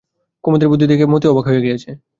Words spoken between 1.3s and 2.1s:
অবাক হইয়া গিয়াছে।